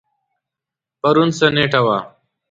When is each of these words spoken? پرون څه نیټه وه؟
پرون 1.01 1.29
څه 1.37 1.47
نیټه 1.55 1.79
وه؟ 1.85 1.97